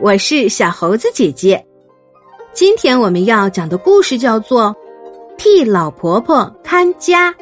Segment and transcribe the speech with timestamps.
[0.00, 1.64] 我是小猴子姐姐。
[2.52, 4.66] 今天我们要讲的故事叫做
[5.36, 7.32] 《替老婆婆看家》。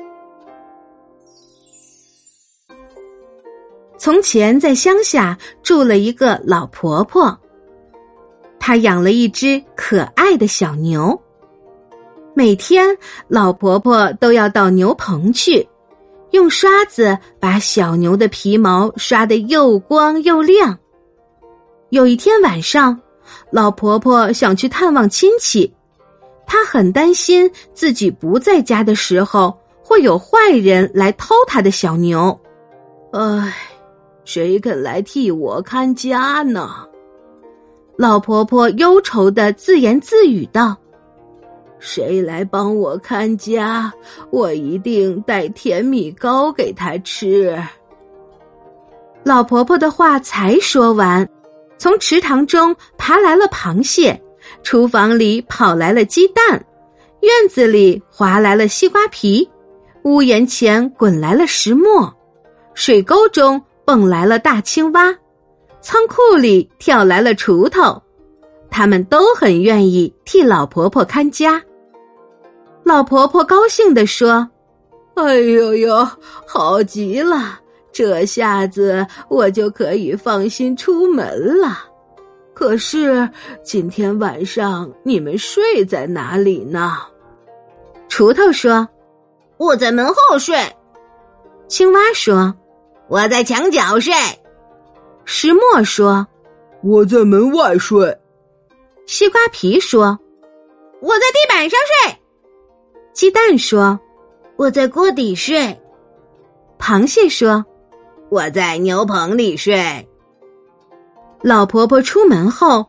[3.99, 7.39] 从前，在乡下住了一个老婆婆，
[8.59, 11.21] 她养了一只可爱的小牛。
[12.33, 12.97] 每天，
[13.29, 15.69] 老婆婆都要到牛棚去，
[16.31, 20.79] 用刷子把小牛的皮毛刷得又光又亮。
[21.91, 22.99] 有一天晚上，
[23.51, 25.73] 老婆婆想去探望亲戚，
[26.45, 32.37] 她很担心自己不在家的时候会有坏人来偷她的小牛。
[33.13, 33.55] 唉，
[34.25, 36.69] 谁肯来替我看家呢？
[37.97, 40.77] 老婆婆忧愁的自言自语道。
[41.79, 43.93] 谁来帮我看家？
[44.31, 47.57] 我一定带甜米糕给他吃。
[49.23, 51.29] 老婆婆的话才说完，
[51.79, 54.21] 从池塘中爬来了螃蟹，
[54.63, 56.65] 厨房里跑来了鸡蛋，
[57.21, 59.49] 院子里滑来了西瓜皮，
[60.05, 62.13] 屋檐前滚来了石磨，
[62.75, 65.15] 水沟中蹦来了大青蛙，
[65.81, 68.03] 仓库里跳来了锄头。
[68.71, 71.63] 他们都很愿意替老婆婆看家。
[72.85, 74.49] 老婆婆高兴地说
[75.17, 76.07] ：“哎呦呦，
[76.47, 77.59] 好极了！
[77.97, 81.83] 这下子我就可以放心出门了。
[82.53, 83.27] 可是
[83.63, 86.99] 今天晚上你们睡在哪里呢？”
[88.07, 88.87] 锄头说
[89.57, 90.55] ：“我在门后睡。”
[91.69, 92.55] 青蛙说
[93.09, 94.13] ：“我在墙角睡。”
[95.25, 96.27] 石磨说
[96.85, 98.15] ：“我在门外睡。”
[99.09, 100.19] 西瓜皮说
[101.01, 102.15] ：“我在地板上睡。”
[103.15, 103.99] 鸡蛋说
[104.57, 105.75] ：“我在锅底睡。”
[106.79, 107.65] 螃蟹说
[108.29, 110.09] ：“我在牛棚里睡。”
[111.43, 112.87] 老婆婆出门后，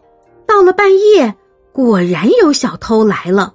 [0.47, 1.35] 到了半夜，
[1.71, 3.53] 果然有小偷来了。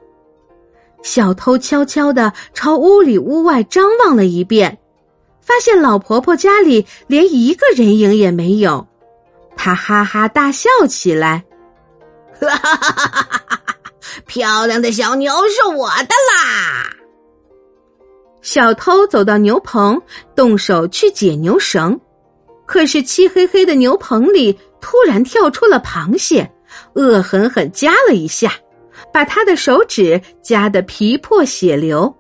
[1.02, 4.78] 小偷悄悄的朝屋里屋外张望了一遍，
[5.40, 8.86] 发现老婆婆家里连一个人影也没有，
[9.56, 11.42] 他哈哈大笑起来。
[12.40, 13.74] 哈哈哈哈哈哈！
[14.26, 17.01] 漂亮的小牛是我的啦！
[18.42, 20.00] 小偷走到牛棚，
[20.34, 21.98] 动手去解牛绳，
[22.66, 26.50] 可是漆黑黑的牛棚里突然跳出了螃蟹，
[26.94, 28.52] 恶狠狠夹了一下，
[29.12, 32.12] 把他的手指夹得皮破血流。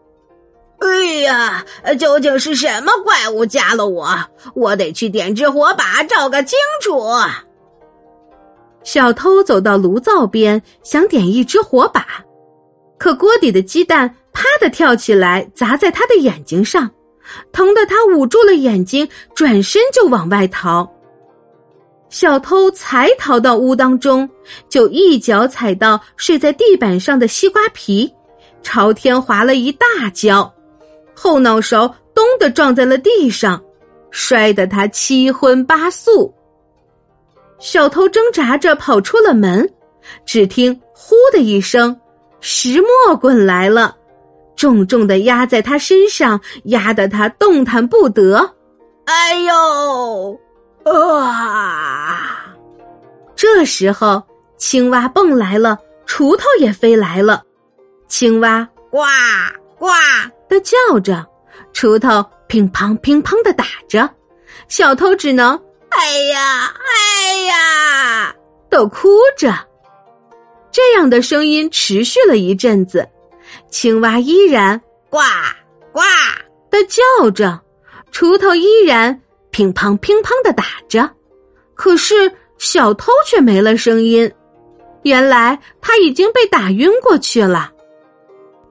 [0.78, 1.64] 哎呀，
[1.98, 4.16] 究竟是什么怪物夹了我？
[4.54, 7.00] 我得去点支火把，照个清楚。
[8.84, 12.04] 小偷走到炉灶边，想点一支火把，
[12.98, 16.90] 可锅底的鸡蛋啪的跳起来，砸在他的眼睛上，
[17.52, 20.90] 疼得他捂住了眼睛，转身就往外逃。
[22.08, 24.28] 小偷才逃到屋当中，
[24.68, 28.12] 就一脚踩到睡在地板上的西瓜皮，
[28.62, 30.52] 朝天滑了一大跤，
[31.14, 33.62] 后脑勺咚的撞在了地上，
[34.10, 36.34] 摔得他七荤八素。
[37.58, 39.66] 小偷挣扎着跑出了门，
[40.26, 41.98] 只听“呼”的一声，
[42.40, 43.96] 石磨滚来了，
[44.62, 48.48] 重重的压在他身上，压得他动弹不得。
[49.06, 50.40] 哎呦！
[50.84, 52.46] 啊！
[53.34, 54.22] 这时候，
[54.56, 57.42] 青蛙蹦来了，锄头也飞来了。
[58.06, 58.98] 青蛙呱
[59.80, 59.88] 呱
[60.48, 61.26] 的叫着，
[61.74, 64.08] 锄头乒乓乒乓的打着，
[64.68, 65.60] 小偷只能。
[65.88, 68.32] 哎呀，哎呀！
[68.70, 69.52] 的哭着，
[70.70, 73.04] 这样的声音持续了一阵子，
[73.70, 74.80] 青蛙依然
[75.10, 75.18] 呱
[75.92, 76.00] 呱
[76.70, 77.60] 的叫着，
[78.12, 79.20] 锄头依然
[79.50, 81.08] 乒乓乒乓的打着，
[81.74, 84.30] 可是小偷却没了声音。
[85.02, 87.70] 原来他已经被打晕过去了。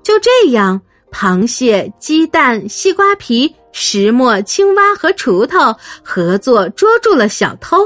[0.04, 0.82] 就这样，
[1.12, 3.54] 螃蟹、鸡蛋、西瓜皮。
[3.74, 5.74] 石磨、青蛙和锄头
[6.04, 7.86] 合作捉住了小偷，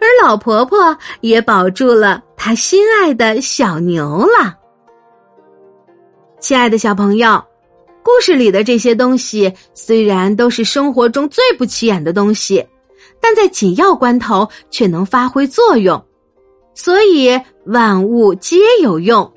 [0.00, 4.56] 而老婆婆也保住了她心爱的小牛了。
[6.48, 7.44] 亲爱的小朋友，
[8.02, 12.66] 故事里的这些东西虽然都是生活中最不起眼的东西，
[13.20, 16.02] 但在紧要关头却能发挥作用。
[16.74, 19.30] 所以万物皆有用，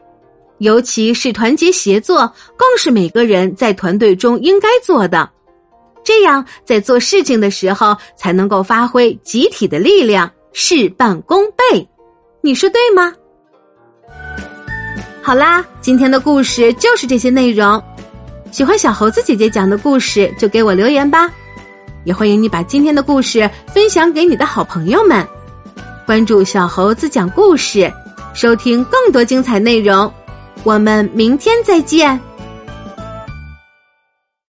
[0.60, 2.20] 尤其是团结协作，
[2.56, 5.30] 更是每个人在团队中应该做的。
[6.06, 11.86] 这样，在做事情的时候，才能够发挥集体的力量，事半功倍。
[12.40, 13.14] 你说对吗？
[15.24, 17.82] 好啦，今天的故事就是这些内容。
[18.52, 21.30] 喜欢小猴子姐姐讲的故事，就给我留言吧。
[22.04, 25.26] 也欢迎你把今天的故事分享给你的好朋友们。
[26.08, 27.90] 关注小猴子讲故事，
[28.34, 30.12] 收听更多精彩内容。
[30.64, 32.20] 我们明天再见。